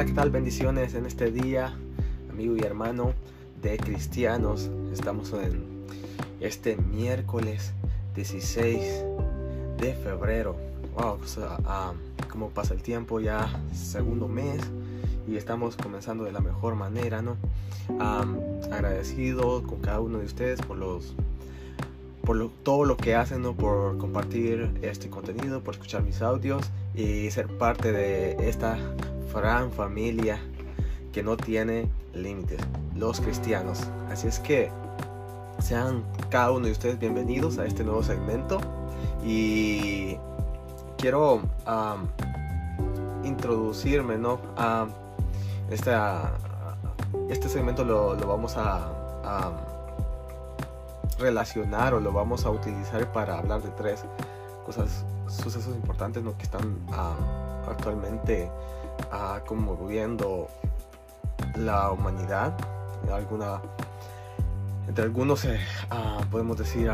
[0.00, 0.30] Hola, ¿qué tal?
[0.30, 1.76] Bendiciones en este día,
[2.30, 3.12] amigo y hermano
[3.60, 4.70] de cristianos.
[4.94, 5.62] Estamos en
[6.40, 7.74] este miércoles
[8.14, 9.04] 16
[9.76, 10.56] de febrero.
[10.94, 11.18] Wow,
[12.30, 14.62] cómo pasa el tiempo, ya segundo mes
[15.28, 17.36] y estamos comenzando de la mejor manera, ¿no?
[18.72, 21.14] agradecido con cada uno de ustedes por los
[22.24, 23.52] por todo lo que hacen, ¿no?
[23.52, 28.76] por compartir este contenido, por escuchar mis audios y ser parte de esta
[29.34, 30.40] gran familia
[31.12, 32.60] que no tiene límites,
[32.96, 33.80] los cristianos.
[34.10, 34.70] Así es que
[35.60, 38.60] sean cada uno de ustedes bienvenidos a este nuevo segmento
[39.24, 40.16] y
[40.96, 41.42] quiero
[43.24, 44.40] introducirme ¿no?
[44.56, 44.86] a
[45.70, 46.32] esta,
[47.28, 48.96] este segmento lo, vamos a,
[51.18, 54.02] relacionar o lo vamos a utilizar para hablar de tres
[54.64, 56.36] cosas, sucesos importantes ¿no?
[56.36, 56.78] que están
[57.68, 58.50] actualmente
[59.46, 60.48] conmoviendo
[61.56, 62.56] la humanidad.
[63.12, 63.60] Alguna,
[64.88, 65.58] entre algunos eh,
[66.30, 66.90] podemos decir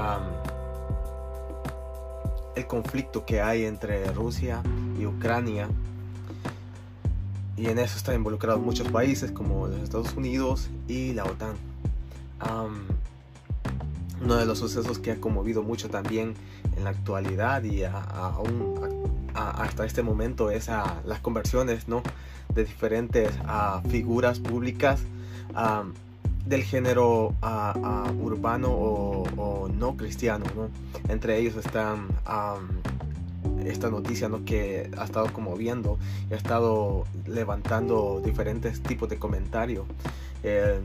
[2.55, 4.62] el conflicto que hay entre Rusia
[4.98, 5.69] y Ucrania.
[7.57, 11.57] Y en eso están involucrados muchos países como los Estados Unidos y la OTAN.
[14.20, 16.34] Uno de los sucesos que ha conmovido mucho también
[16.77, 18.75] en la actualidad y aún
[19.34, 22.03] hasta este momento es a las conversiones ¿no?
[22.55, 23.31] de diferentes
[23.89, 25.00] figuras públicas
[26.47, 27.34] del género
[28.20, 30.47] urbano o, no cristiano.
[30.55, 30.69] ¿no?
[31.08, 32.08] Entre ellos están
[33.64, 34.45] esta noticia ¿no?
[34.45, 35.98] que ha estado conmoviendo
[36.30, 39.86] ha estado levantando diferentes tipos de comentarios.
[40.42, 40.80] Eh,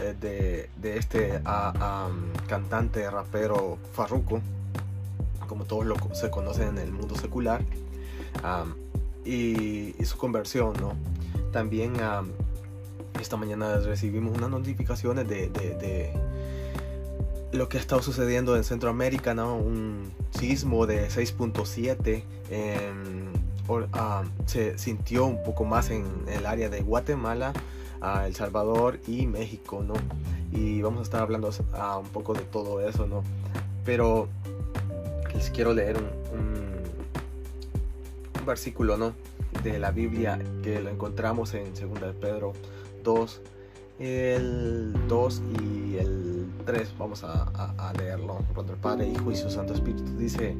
[0.00, 1.40] eh, de, este
[2.46, 4.40] cantante rapero Farruko,
[5.48, 7.62] como todos lo, se conocen en el mundo secular,
[9.24, 10.94] y, su conversión, ¿no?
[11.52, 11.94] También
[13.20, 16.12] esta mañana recibimos unas notificaciones de,
[17.52, 19.56] lo que ha estado sucediendo en Centroamérica, ¿no?
[19.56, 22.22] Un sismo de 6.7
[24.46, 27.52] se sintió un poco más en el área de Guatemala,
[28.26, 29.94] El Salvador y México, ¿no?
[30.52, 33.22] Y vamos a estar hablando un poco de todo eso, ¿no?
[33.84, 34.28] Pero
[35.34, 36.76] les quiero leer un
[38.46, 39.12] versículo, ¿no?
[39.62, 42.52] De la Biblia que lo encontramos en 2 de Pedro
[43.02, 43.40] 2,
[43.98, 46.94] el 2 y el 3.
[46.98, 48.38] Vamos a, leerlo.
[48.54, 50.54] Cuando el Padre, Hijo y su Santo Espíritu dice,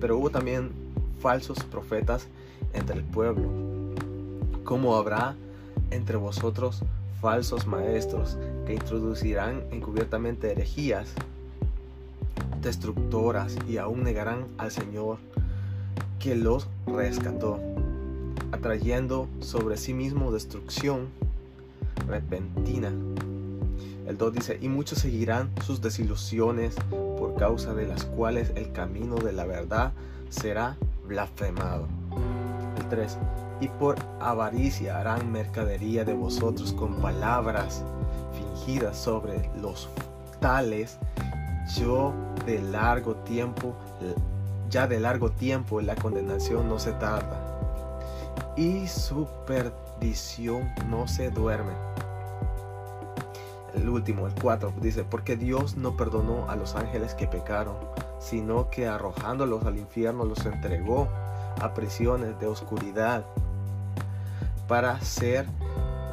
[0.00, 0.70] pero hubo también
[1.20, 2.28] falsos profetas
[2.72, 3.48] entre el pueblo.
[4.64, 5.34] como habrá
[5.90, 6.82] entre vosotros
[7.20, 11.14] falsos maestros que introducirán encubiertamente herejías
[12.62, 15.18] destructoras y aún negarán al Señor
[16.18, 17.60] que los rescató,
[18.52, 21.08] atrayendo sobre sí mismo destrucción
[22.06, 22.92] repentina.
[24.06, 29.16] El 2 dice, y muchos seguirán sus desilusiones por causa de las cuales el camino
[29.16, 29.92] de la verdad
[30.30, 30.76] será
[31.06, 31.86] blasfemado.
[32.78, 33.18] El 3,
[33.60, 37.82] y por avaricia harán mercadería de vosotros con palabras
[38.32, 39.88] fingidas sobre los
[40.40, 40.98] tales,
[41.76, 42.14] yo
[42.46, 43.74] de largo tiempo
[44.70, 47.58] ya de largo tiempo la condenación no se tarda
[48.56, 51.72] y su perdición no se duerme.
[53.74, 57.76] El último, el 4, dice, porque Dios no perdonó a los ángeles que pecaron,
[58.18, 61.06] sino que arrojándolos al infierno los entregó
[61.60, 63.24] a prisiones de oscuridad
[64.68, 65.46] para ser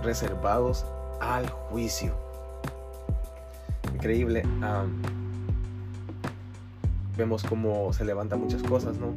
[0.01, 0.85] reservados
[1.19, 2.15] al juicio.
[3.93, 4.43] Increíble
[7.17, 9.13] vemos cómo se levantan muchas cosas, ¿no?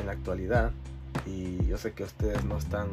[0.00, 0.72] en la actualidad.
[1.26, 2.88] Y yo sé que ustedes no están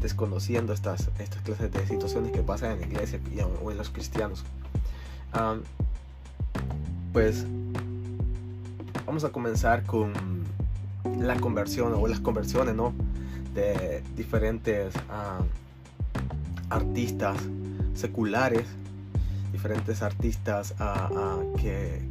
[0.00, 3.20] desconociendo estas, estas clases de situaciones que pasan en la iglesia
[3.62, 4.44] o en los cristianos.
[7.12, 7.46] pues
[9.06, 10.35] vamos a comenzar con
[11.18, 12.92] la conversión o las conversiones, ¿no?
[13.54, 14.94] De diferentes
[16.68, 17.38] artistas
[17.94, 18.66] seculares
[19.56, 20.74] diferentes artistas
[21.58, 22.02] que,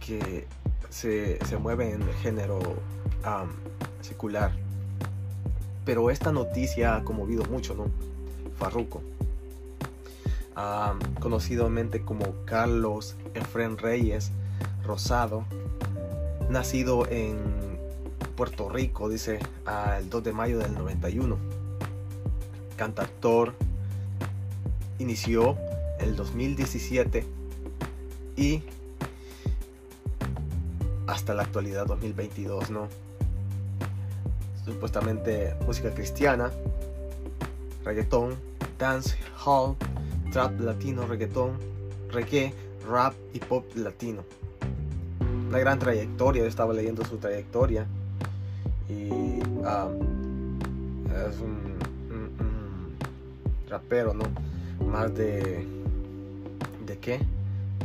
[0.00, 0.46] que,
[0.90, 2.58] se, se, mueven en el género
[4.00, 4.50] secular.
[5.84, 7.86] Pero esta noticia ha conmovido mucho, ¿no?
[8.58, 9.00] Farruko.
[11.20, 14.32] conocidamente como Carlos Efren Reyes
[14.84, 15.44] Rosado,
[16.52, 17.38] nacido en
[18.36, 19.40] Puerto Rico, dice,
[19.98, 21.36] el 2 de mayo del 91.
[22.76, 23.54] Cantautor,
[24.98, 25.56] inició
[25.98, 27.26] el 2017
[28.36, 28.62] y
[31.06, 32.88] hasta la actualidad 2022, ¿no?
[34.64, 36.50] supuestamente música cristiana,
[37.84, 38.36] reggaetón,
[38.78, 39.76] dance, hall,
[40.30, 41.58] trap latino, reggaetón,
[42.10, 42.54] reggae,
[42.88, 44.24] rap y pop latino.
[45.52, 47.84] Una gran trayectoria, yo estaba leyendo su trayectoria
[48.88, 50.56] y um,
[51.10, 51.76] es un,
[53.68, 54.24] rapero, ¿no?
[54.86, 55.66] Más de...
[56.86, 57.20] ¿De qué?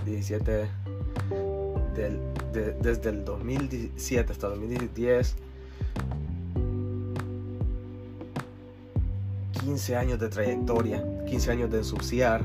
[0.05, 0.69] 17...
[2.53, 5.35] desde el 2017 hasta 2010
[9.59, 12.43] 15 años de trayectoria, 15 años de ensuciar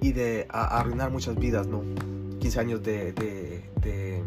[0.00, 1.82] y de arruinar muchas vidas, ¿no?
[2.38, 4.22] 15 años de, de,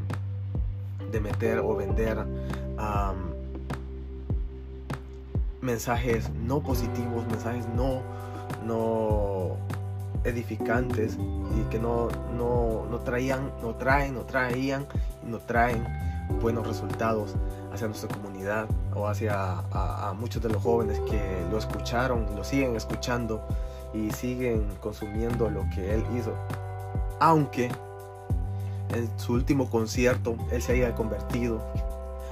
[1.19, 2.17] meter o vender
[5.61, 8.01] mensajes no positivos, mensajes no,
[8.65, 9.57] no
[10.23, 11.17] edificantes
[11.57, 14.87] y que no, no, no traían, no traen, no traían
[15.23, 15.85] no traen
[16.41, 17.35] buenos resultados
[17.73, 22.75] hacia nuestra comunidad o hacia a, muchos de los jóvenes que lo escucharon lo siguen
[22.75, 23.41] escuchando
[23.93, 26.33] y siguen consumiendo lo que él hizo.
[27.19, 27.69] Aunque
[28.93, 31.61] en su último concierto él se haya convertido,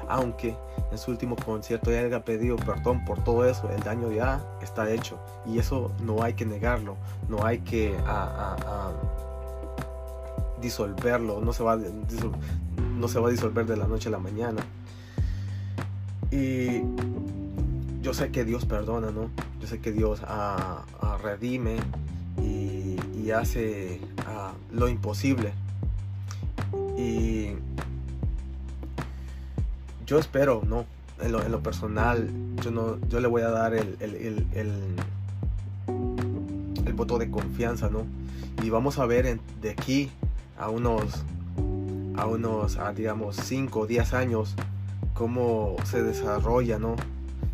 [0.08, 0.56] aunque
[0.92, 4.90] en su último concierto ya haya pedido perdón por todo eso, el daño ya está
[4.92, 6.98] hecho y eso no hay que negarlo,
[7.28, 7.96] no hay que
[10.62, 11.78] disolverlo, no se, va,
[12.98, 14.62] no se va a disolver de la noche a la mañana.
[16.32, 16.82] Y
[18.02, 19.30] yo sé que Dios perdona, ¿no?
[19.60, 20.22] Yo sé que Dios
[21.22, 21.78] redime
[22.42, 22.98] y,
[23.32, 24.02] hace
[24.72, 25.54] lo imposible.
[27.00, 27.56] Y
[30.06, 30.86] yo espero, ¿no?
[31.22, 32.30] En lo, personal,
[32.62, 34.96] yo, no, yo le voy a dar el, el, el,
[36.94, 38.06] voto de confianza, ¿no?
[38.62, 40.10] Y vamos a ver de aquí
[40.58, 41.24] a unos,
[42.18, 44.56] a unos, digamos, 5 o 10 años,
[45.14, 46.98] cómo se desarrolla, ¿no?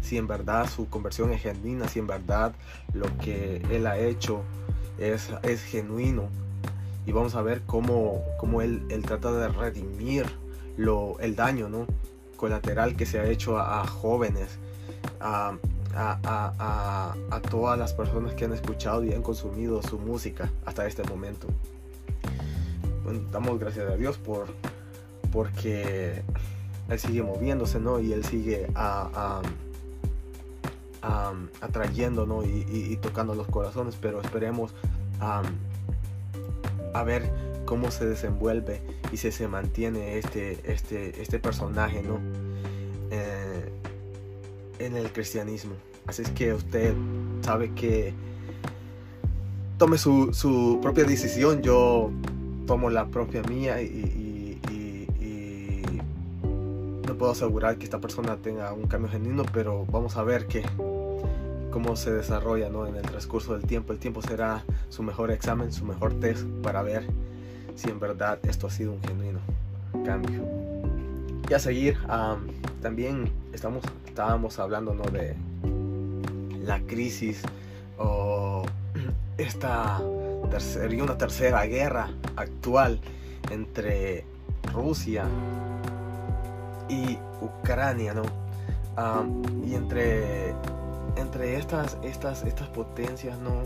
[0.01, 2.53] Si en verdad su conversión es genuina, si en verdad
[2.93, 4.41] lo que él ha hecho
[4.97, 6.29] es, es genuino.
[7.05, 10.25] Y vamos a ver cómo, cómo él, trata de redimir
[10.77, 11.85] lo, el daño ¿no?
[12.35, 14.57] colateral que se ha hecho a, jóvenes,
[15.19, 15.57] a,
[15.93, 21.03] a, a, todas las personas que han escuchado y han consumido su música hasta este
[21.03, 21.47] momento.
[23.31, 24.47] damos gracias a Dios por
[25.31, 26.23] porque
[26.89, 27.99] él sigue moviéndose, ¿no?
[27.99, 28.67] Y él sigue
[31.61, 32.43] atrayendo, ¿no?
[32.43, 34.73] Y, tocando los corazones, pero esperemos
[36.99, 37.31] a ver
[37.65, 38.81] cómo se desenvuelve
[39.11, 42.19] y se mantiene este, este, este personaje, ¿no?
[43.11, 43.69] Eh,
[44.79, 45.73] en el cristianismo.
[46.07, 46.93] Así es que usted
[47.41, 48.13] sabe que
[49.77, 52.11] tome su, su propia decisión, yo
[52.67, 54.15] tomo la propia mía y
[57.15, 60.63] puedo asegurar que esta persona tenga un cambio genuino, pero vamos a ver que,
[61.75, 62.87] cómo se desarrolla ¿no?
[62.87, 63.91] en el transcurso del tiempo.
[63.91, 67.05] El tiempo será su mejor examen, su mejor test para ver
[67.75, 69.39] si en verdad esto ha sido un genuino
[70.05, 70.41] cambio.
[71.49, 71.97] Y a seguir,
[72.81, 75.03] también estamos, estábamos hablando ¿no?
[75.03, 75.35] de
[76.63, 77.41] la crisis
[77.97, 78.63] o
[79.37, 80.01] esta
[80.49, 83.01] tercera y una tercera guerra actual
[83.51, 84.23] entre
[84.73, 85.25] Rusia
[86.87, 88.23] y Ucrania, ¿no?
[89.67, 90.55] y entre,
[91.15, 93.63] entre estas, estas, estas potencias, ¿no?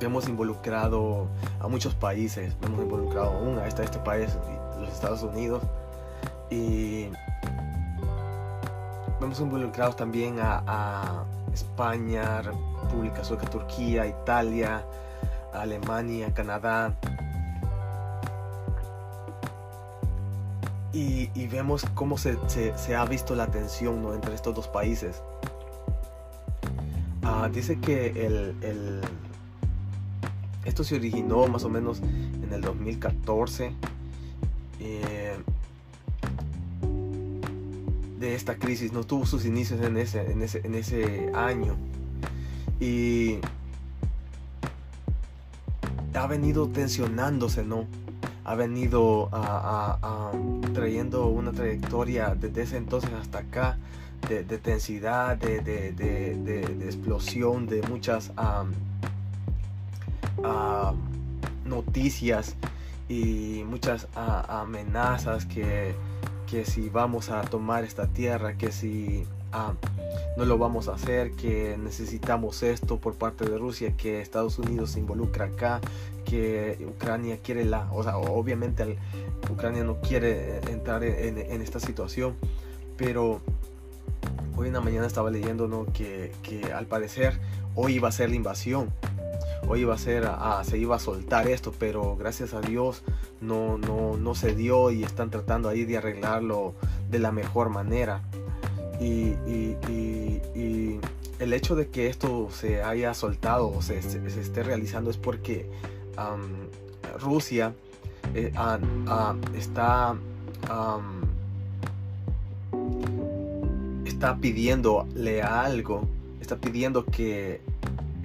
[0.00, 1.28] hemos involucrado
[1.60, 4.36] a muchos países, hemos involucrado aún a este, país,
[4.78, 5.62] los Estados Unidos,
[6.50, 7.08] y
[9.20, 14.84] hemos involucrado también a, a España, República Sueca, Turquía, Italia,
[15.52, 16.92] Alemania, Canadá,
[20.94, 22.36] y, vemos cómo se,
[22.96, 24.14] ha visto la tensión ¿no?
[24.14, 25.22] entre estos dos países.
[27.22, 29.00] Ah, dice que el,
[30.64, 33.72] esto se originó más o menos en el 2014
[34.80, 35.36] eh,
[38.20, 41.76] de esta crisis, no tuvo sus inicios en ese, en ese, en ese año
[42.78, 43.38] y
[46.14, 47.86] ha venido tensionándose, ¿no?
[48.44, 49.30] Ha venido
[50.74, 53.78] trayendo una trayectoria desde ese entonces hasta acá
[54.28, 58.32] de, de densidad, de, de, explosión, de muchas
[61.64, 62.56] noticias
[63.08, 65.94] y muchas amenazas que,
[66.46, 69.26] que, si vamos a tomar esta tierra, que si
[70.36, 74.90] no lo vamos a hacer, que necesitamos esto por parte de Rusia, que Estados Unidos
[74.90, 75.80] se involucra acá,
[76.24, 78.98] que Ucrania quiere la, o sea, obviamente
[79.50, 82.34] Ucrania no quiere entrar en, esta situación,
[82.96, 83.40] pero
[84.56, 85.86] hoy en la mañana estaba leyendo ¿no?
[85.92, 87.38] que, que al parecer
[87.74, 88.92] hoy iba a ser la invasión
[89.68, 90.28] hoy iba a ser,
[90.64, 93.02] se iba a soltar esto, pero gracias a Dios
[93.40, 96.74] no, no, no se dio y están tratando ahí de arreglarlo
[97.10, 98.22] de la mejor manera.
[99.00, 99.34] Y,
[101.40, 105.66] el hecho de que esto se haya soltado o se, esté realizando es porque
[107.20, 107.74] Rusia
[108.34, 108.52] eh,
[109.56, 110.14] está,
[114.04, 116.06] está pidiéndole algo,
[116.40, 117.60] está pidiendo que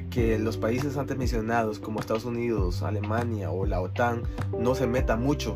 [0.09, 4.23] que los países antes mencionados como Estados Unidos, Alemania o la OTAN
[4.57, 5.55] no se meta mucho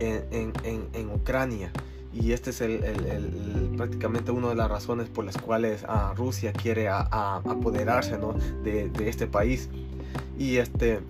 [0.00, 1.72] en, en, Ucrania.
[2.18, 6.88] Y este es el, prácticamente una de las razones por las cuales ah, Rusia quiere
[6.88, 8.18] apoderarse
[8.64, 9.68] de, de, este país.
[10.38, 11.00] Y este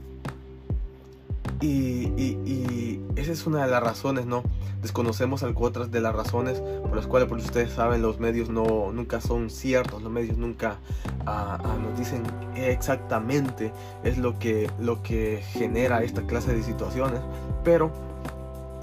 [1.60, 4.42] y, esa es una de las razones, ¿no?
[4.82, 8.92] Desconocemos algo otras de las razones por las cuales, por ustedes saben, los medios no,
[8.92, 10.76] nunca son ciertos, los medios nunca
[11.24, 12.22] ah, ah, nos dicen
[12.54, 13.72] exactamente
[14.04, 17.20] es lo que, lo que genera esta clase de situaciones,
[17.64, 17.90] pero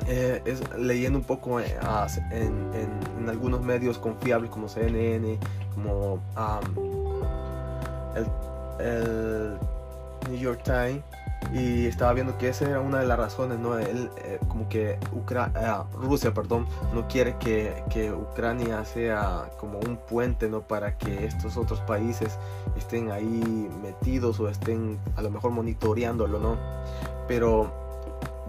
[0.08, 1.78] eh, es leyendo un poco eh,
[2.32, 5.38] en, algunos medios confiables como CNN,
[5.74, 6.20] como
[8.80, 9.58] el
[10.30, 11.04] New York Times,
[11.52, 13.78] y estaba viendo que esa era una de las razones, ¿no?
[13.78, 14.98] Él, eh, como que
[15.36, 20.62] ah, Rusia, perdón, no quiere que, que, Ucrania sea como un puente, ¿no?
[20.62, 22.38] Para que estos otros países
[22.78, 26.58] estén ahí metidos o estén a lo mejor monitoreándolo, ¿no?
[27.28, 27.83] Pero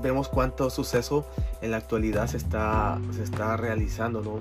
[0.02, 1.26] vemos cuánto suceso
[1.62, 4.40] en la actualidad se está, se está realizando, ¿no?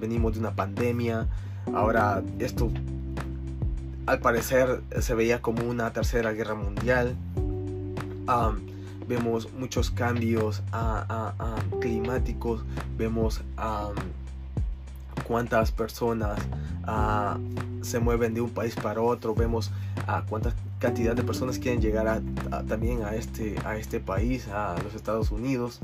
[0.00, 1.26] Venimos de una pandemia,
[1.74, 2.70] ahora esto
[4.06, 7.14] al parecer se veía como una tercera guerra mundial
[9.08, 10.62] vemos muchos cambios
[11.80, 12.62] climáticos,
[12.96, 13.40] vemos
[15.24, 16.38] cuántas personas
[17.80, 19.70] se mueven de un país para otro, vemos
[20.06, 22.22] a cuánta cantidad de personas quieren llegar
[22.68, 25.80] también a este, a este país, a los Estados Unidos.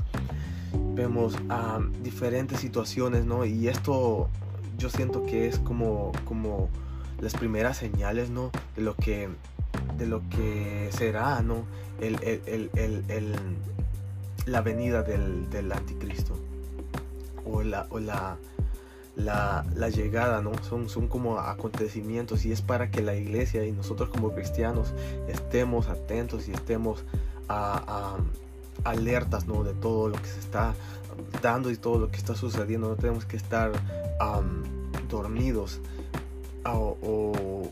[0.93, 1.35] Vemos
[2.03, 3.45] diferentes situaciones, ¿no?
[3.45, 4.29] Y esto
[4.77, 6.69] yo siento que es como, como
[7.21, 8.51] las primeras señales, ¿no?
[8.75, 9.29] De lo que
[9.97, 11.65] de lo que será ¿no?
[12.01, 12.15] el,
[14.45, 16.37] la venida del, anticristo
[17.45, 18.37] o la, o la,
[19.15, 20.51] la, llegada, ¿no?
[20.63, 24.93] Son, son como acontecimientos y es para que la iglesia y nosotros como cristianos
[25.27, 27.03] estemos atentos y estemos
[28.83, 29.63] alertas, ¿no?
[29.63, 30.73] De todo lo que se está
[31.41, 32.89] dando y todo lo que está sucediendo.
[32.89, 33.71] No tenemos que estar
[35.09, 35.79] dormidos
[36.65, 37.71] o, o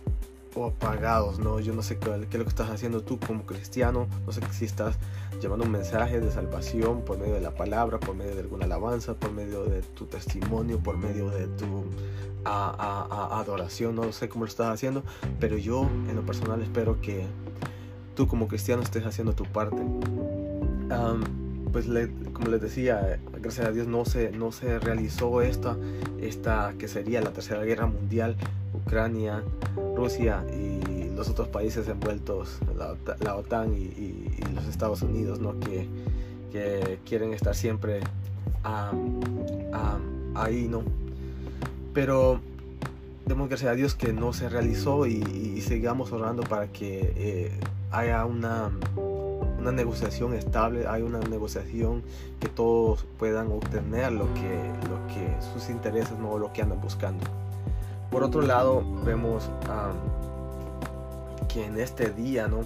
[0.62, 1.60] apagados, ¿no?
[1.60, 4.66] Yo no sé qué, es lo que estás haciendo tú como cristiano, no sé si
[4.66, 4.96] estás
[5.42, 9.16] llevando un mensaje de salvación por medio de la palabra, por medio de alguna alabanza,
[9.16, 11.86] por medio de tu testimonio, por medio de tu
[12.46, 15.04] adoración, no sé cómo lo estás haciendo,
[15.40, 17.26] pero yo en lo personal espero que
[18.16, 19.78] tú como cristiano estés haciendo tu parte.
[21.72, 21.88] pues
[22.34, 25.76] como les decía, gracias a Dios no se, no se realizó esta,
[26.22, 28.36] esta que sería la tercera guerra mundial,
[28.74, 29.44] Ucrania,
[29.96, 35.60] Rusia y los otros países envueltos, la, OTAN y, los Estados Unidos, ¿no?
[35.60, 35.88] que,
[37.06, 38.02] quieren estar siempre
[40.36, 40.84] ahí, ¿no?
[41.94, 42.40] Pero
[43.26, 47.52] demos gracias a Dios que no se realizó y, sigamos orando para que eh,
[47.92, 48.70] haya una,
[49.60, 52.04] una negociación estable, hay una negociación
[52.40, 57.26] que todos puedan obtener lo que, lo que sus intereses, no lo que andan buscando.
[58.14, 59.50] Por otro lado, vemos
[61.48, 62.60] que en este día, ¿no?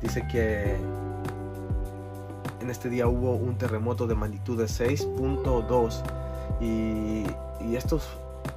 [0.00, 0.74] Dice que
[2.62, 6.02] en este día hubo un terremoto de magnitud de 6.2
[6.62, 7.26] y,
[7.62, 8.08] y estos,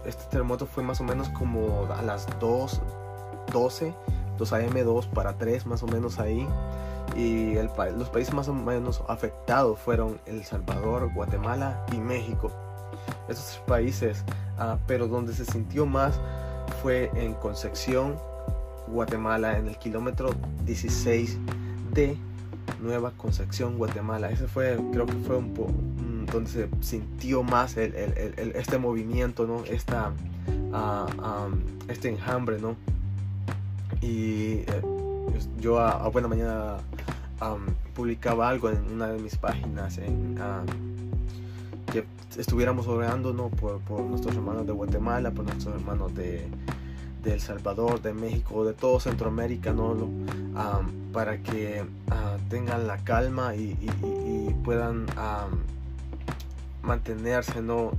[0.05, 3.93] este terremoto fue más o menos como a las 2.12,
[4.37, 6.47] 2 am, 2 para 3 más o menos ahí.
[7.17, 12.49] Y el, los países más o menos afectados fueron El Salvador, Guatemala y México.
[13.27, 14.23] Estos países
[14.59, 16.19] Ah, pero donde se sintió más
[16.81, 18.15] fue en Concepción,
[18.87, 20.31] Guatemala, en el kilómetro
[20.65, 21.37] 16
[21.93, 22.17] de
[22.81, 24.29] Nueva Concepción, Guatemala.
[24.29, 25.73] Ese fue, creo que fue un poco
[26.31, 29.63] donde se sintió más este movimiento, ¿no?
[29.65, 30.11] Esta,
[30.71, 32.75] uh, este enjambre, ¿no?
[34.01, 34.81] Y eh,
[35.59, 36.77] yo a, buena mañana
[37.93, 39.99] publicaba algo en una de mis páginas
[41.91, 42.05] que
[42.37, 46.47] estuviéramos orando por, nuestros hermanos de Guatemala, por nuestros hermanos de,
[47.23, 49.95] de El Salvador, de México, de todo Centroamérica, ¿no?
[51.11, 53.75] para que ah, tengan la calma y,
[54.63, 55.07] puedan
[56.83, 57.91] mantenerse ¿no?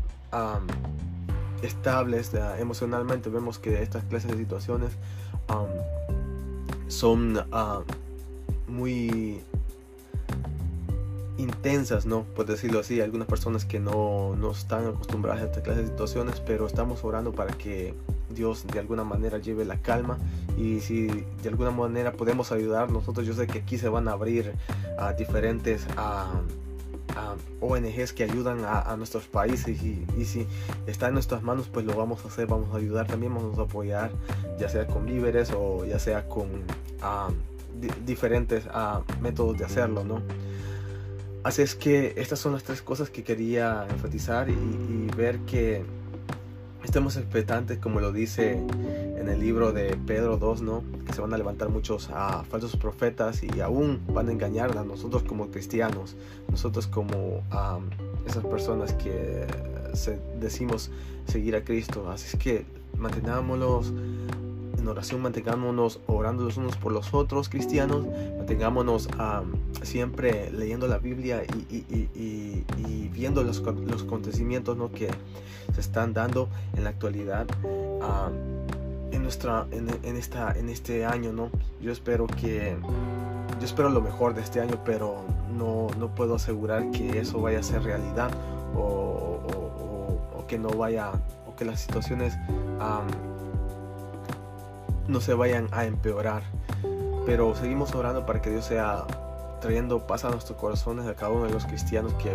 [1.62, 3.28] estables emocionalmente.
[3.28, 4.92] Vemos que estas clases de situaciones
[6.88, 7.80] son ah,
[8.68, 9.42] muy
[11.38, 12.24] intensas, ¿no?
[12.36, 16.40] Por decirlo así, algunas personas que no, no están acostumbradas a esta clase de situaciones,
[16.40, 17.94] pero estamos orando para que
[18.34, 20.18] Dios de alguna manera lleve la calma
[20.56, 24.12] y si de alguna manera podemos ayudar nosotros, yo sé que aquí se van a
[24.12, 24.52] abrir
[24.98, 26.30] a diferentes a,
[27.60, 30.46] ONGs que ayudan a, nuestros países y, si
[30.86, 33.62] está en nuestras manos pues lo vamos a hacer, vamos a ayudar también, vamos a
[33.62, 34.12] apoyar
[34.58, 36.48] ya sea con víveres o ya sea con
[38.06, 38.64] diferentes
[39.20, 40.22] métodos de hacerlo, ¿no?
[41.42, 45.82] Así es que estas son las tres cosas que quería enfatizar y ver que
[46.84, 50.82] estemos expectantes, como lo dice en el libro de Pedro 2, ¿no?
[51.06, 54.84] Que se van a levantar muchos ah, falsos profetas y aún van a engañar a
[54.84, 56.14] nosotros como cristianos,
[56.50, 57.42] nosotros como
[58.26, 59.46] esas personas que
[60.38, 60.90] decimos
[61.26, 62.10] seguir a Cristo.
[62.10, 62.64] Así es que
[62.98, 63.92] mantengámonos
[64.80, 68.06] en oración, mantengámonos orando los unos por los otros cristianos,
[68.36, 69.08] mantengámonos
[69.82, 72.64] siempre leyendo la Biblia y,
[73.12, 74.90] viendo los, los, acontecimientos ¿no?
[74.90, 75.10] que
[75.74, 77.46] se están dando en la actualidad.
[79.12, 82.76] en nuestra en, esta en este año no yo espero que
[83.58, 85.22] yo espero lo mejor de este año pero
[85.52, 88.30] no, no puedo asegurar que eso vaya a ser realidad
[88.74, 89.40] o,
[90.48, 91.12] que no vaya
[91.46, 92.36] o que las situaciones
[95.10, 96.42] no se vayan a empeorar.
[97.26, 99.04] Pero seguimos orando para que Dios sea
[99.60, 102.34] trayendo paz a nuestros corazones a cada uno de los cristianos que,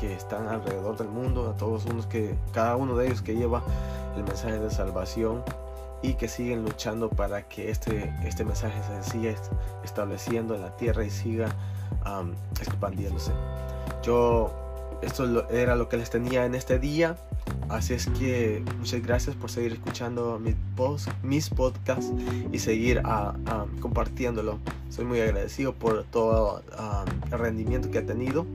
[0.00, 3.62] que, están alrededor del mundo, a todos unos que, cada uno de ellos que lleva
[4.16, 5.42] el mensaje de salvación
[6.00, 9.34] y que siguen luchando para que este, este mensaje se siga
[9.84, 11.48] estableciendo en la tierra y siga
[12.60, 13.32] expandiéndose.
[14.02, 14.50] Yo,
[15.02, 17.16] esto era lo que les tenía en este día.
[17.68, 20.54] Así es que muchas gracias por seguir escuchando mis,
[21.22, 22.10] mis podcasts
[22.50, 24.58] y seguir uh, compartiéndolo.
[24.88, 26.62] Soy muy agradecido por todo
[27.30, 28.46] el rendimiento que ha tenido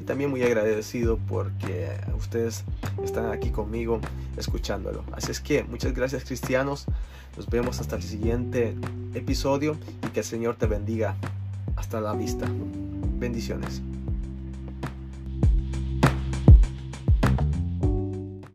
[0.00, 2.64] y también muy agradecido porque ustedes
[3.04, 4.00] están aquí conmigo
[4.36, 5.04] escuchándolo.
[5.12, 6.86] Así es que muchas gracias cristianos.
[7.36, 8.74] Nos vemos hasta el siguiente
[9.12, 11.16] episodio y que el Señor te bendiga.
[11.76, 12.46] Hasta la vista.
[13.18, 13.82] Bendiciones.